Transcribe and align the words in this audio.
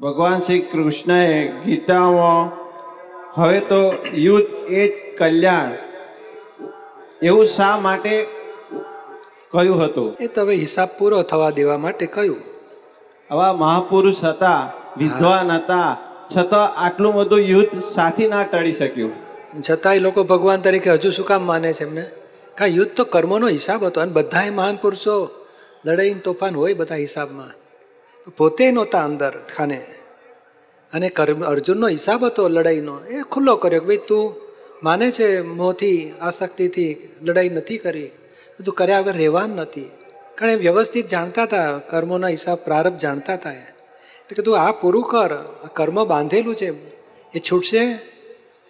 ભગવાન 0.00 0.40
શ્રી 0.40 0.60
કૃષ્ણએ 0.60 1.52
ગીતામાં 1.64 2.50
હવે 3.42 3.60
તો 3.60 3.94
યુદ્ધ 4.14 4.72
એ 4.72 4.88
જ 4.88 5.18
કલ્યાણ. 5.18 5.72
એવું 7.22 7.46
શા 7.46 7.76
માટે 7.76 8.26
કહ્યું 9.50 9.84
હતું? 9.84 10.16
એ 10.20 10.26
તો 10.26 10.40
હવે 10.40 10.54
હિસાબ 10.54 10.88
પૂરો 10.98 11.22
થવા 11.22 11.50
દેવા 11.50 11.78
માટે 11.78 12.06
કહ્યું. 12.06 12.36
આવા 13.30 13.52
મહાપુરુષ 13.52 14.24
હતા 14.24 14.72
વિદ્વાન 14.96 15.52
હતા 15.52 15.96
છતાં 16.36 16.74
આટલું 16.76 17.14
બધું 17.14 17.38
યુદ્ધ 17.38 17.82
સાથી 17.82 18.28
ના 18.28 18.42
ટળી 18.42 18.72
શક્યું. 18.72 19.12
છતાંય 19.70 19.98
લોકો 19.98 20.24
ભગવાન 20.24 20.60
તરીકે 20.60 20.90
હજુ 20.90 21.10
શું 21.10 21.26
કામ 21.26 21.42
માને 21.42 21.72
છે 21.72 21.84
એમને? 21.84 22.02
કારણ 22.54 22.70
યુદ્ધ 22.70 22.92
તો 22.92 23.04
કર્મનો 23.04 23.48
હિસાબ 23.48 23.84
હતો 23.84 24.00
અને 24.00 24.12
બધાય 24.12 24.50
મહાન 24.50 24.76
પુરુષો 24.76 25.30
લડાઈ 25.84 26.14
તોફાન 26.14 26.54
હોય 26.54 26.74
બધા 26.74 26.94
હિસાબમાં. 26.94 27.63
પોતે 28.30 28.70
નહોતા 28.70 29.04
અંદર 29.04 29.30
ખાને. 29.56 29.86
અને 30.92 31.08
કર્મ, 31.08 31.44
અર્જુનનો 31.44 31.88
હિસાબ 31.88 32.24
હતો 32.24 32.48
લડાઈનો. 32.48 32.98
એ 32.98 33.22
ખુલ્લો 33.22 33.56
કર્યો 33.56 33.80
કે 33.80 33.86
ભાઈ 33.86 33.96
તું 33.96 34.34
માને 34.82 35.10
છે 35.10 35.42
મોંથી, 35.42 36.12
આસક્તિથી 36.20 37.08
લડાઈ 37.22 37.48
નથી 37.48 37.78
કરી. 37.78 38.10
બધું 38.60 38.74
કર્યા 38.74 39.00
વગર 39.00 39.12
રહેવાનું 39.12 39.56
નથી. 39.56 39.90
કારણ 40.34 40.52
એ 40.52 40.56
વ્યવસ્થિત 40.56 41.08
જાણતા 41.08 41.42
હતા 41.42 41.78
કર્મોના 41.78 42.26
હિસાબ 42.26 42.58
પ્રારંભ 42.58 42.96
જાણતા 42.96 43.34
હતા 43.34 43.50
એટલે 43.50 43.60
એટલે 43.60 44.34
કીધું 44.36 44.58
આ 44.58 44.72
પૂરું 44.72 45.02
કર 45.02 45.34
કર્મ 45.72 46.04
બાંધેલું 46.04 46.54
છે. 46.54 46.70
એ 47.32 47.38
છૂટશે, 47.52 47.98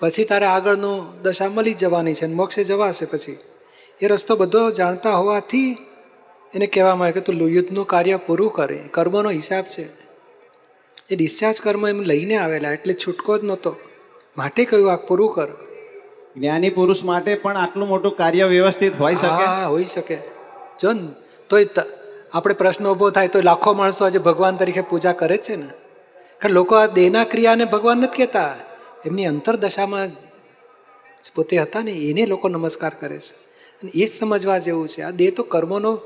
પછી 0.00 0.24
તારે 0.24 0.46
આગળનું 0.46 1.22
દશા 1.22 1.48
મળી 1.48 1.74
જવાની 1.74 2.14
છે 2.14 2.26
મોક્ષે 2.26 2.64
જવાશે 2.64 3.04
પછી. 3.04 3.38
એ 4.00 4.06
રસ્તો 4.06 4.36
બધો 4.36 4.70
જાણતા 4.70 5.10
હોવાથી 5.10 5.76
એને 6.54 6.66
કહેવામાં 6.66 7.06
આવે 7.06 7.12
કે 7.12 7.20
તું 7.20 7.48
યુદ્ધનું 7.48 7.86
કાર્ય 7.86 8.16
પૂરું 8.16 8.52
કરે 8.52 8.80
કર્મનો 8.90 9.30
હિસાબ 9.30 9.64
છે. 9.64 9.84
એ 11.10 11.16
ડિસ્ચાર્જ 11.16 11.60
કર્મ 11.60 11.88
એમ 11.88 12.00
લઈને 12.00 12.36
આવેલા 12.36 12.72
એટલે 12.72 12.94
છૂટકો 12.94 13.38
જ 13.38 13.44
નહોતો. 13.44 13.76
માટે 14.36 14.64
કહ્યું 14.64 14.92
આ 14.92 14.96
પૂરું 14.96 15.32
કર. 15.32 15.48
જ્ઞાની 16.36 16.70
પુરુષ 16.70 17.04
માટે 17.04 17.34
પણ 17.34 17.56
આટલું 17.56 17.88
મોટું 17.88 18.16
કાર્ય 18.16 18.44
વ્યવસ્થિત 18.44 19.00
હોઈ 19.00 19.14
શકે? 19.14 19.44
હા 19.44 19.66
હોઈ 19.66 19.84
શકે. 19.84 20.18
જો 20.80 20.92
ને 20.92 21.08
તોય 21.48 21.66
આપણે 22.32 22.54
પ્રશ્ન 22.54 22.88
ઊભો 22.88 23.10
થાય 23.10 23.28
તો 23.28 23.40
લાખો 23.40 23.74
માણસો 23.74 24.04
આજે 24.04 24.18
ભગવાન 24.18 24.56
તરીકે 24.56 24.80
પૂજા 24.80 25.12
કરે 25.12 25.36
છે 25.36 25.56
ને. 25.56 25.68
કારણ 26.40 26.52
લોકો 26.52 26.74
આ 26.74 26.86
દેહના 26.86 27.24
ક્રિયાને 27.24 27.64
ભગવાન 27.64 27.98
નથી 27.98 28.16
કહેતા. 28.16 28.56
એમની 29.06 29.26
અંતરદશામાં 29.26 30.08
પોતે 31.34 31.58
હતા 31.58 31.82
ને 31.82 31.90
એને 31.90 32.26
લોકો 32.26 32.48
નમસ્કાર 32.48 32.92
કરે 33.00 33.18
છે. 33.18 33.34
અને 33.82 33.90
એ 33.94 34.06
જ 34.06 34.10
સમજવા 34.10 34.58
જેવું 34.58 34.88
છે. 34.88 35.02
આ 35.02 35.10
દેહ 35.10 35.30
તો 35.36 35.42
કર્મોનો 35.42 36.00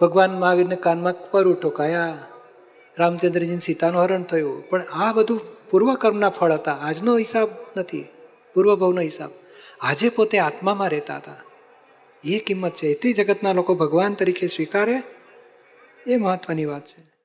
ભગવાન 0.00 0.38
મહાવીરને 0.38 0.76
કાનમાં 0.76 1.30
પર 1.30 1.52
ઠોકાયા 1.52 2.18
રામચંદ્રજીને 2.98 3.58
સીતાનું 3.58 4.02
હરણ 4.02 4.22
થયું. 4.22 4.68
પણ 4.68 4.82
આ 4.82 5.12
બધું 5.12 5.40
પૂર્વ 5.70 5.94
કર્મના 5.94 6.28
ફળ 6.28 6.52
હતા. 6.52 6.78
આજનો 6.80 7.18
હિસાબ 7.18 7.48
નથી. 7.76 8.04
પૂર્વભવનો 8.54 9.00
હિસાબ. 9.00 9.30
આજે 9.80 10.08
પોતે 10.08 10.38
આત્મામાં 10.38 10.88
રહેતા 10.88 11.16
હતા. 11.16 11.34
એ 12.24 12.38
કિંમત 12.38 12.74
છે. 12.74 12.86
એથી 12.86 13.12
જગતના 13.12 13.52
લોકો 13.52 13.74
ભગવાન 13.74 14.14
તરીકે 14.14 14.46
સ્વીકારે 14.46 15.02
એ 16.06 16.16
મહત્વની 16.16 16.64
વાત 16.64 16.86
છે. 16.86 17.17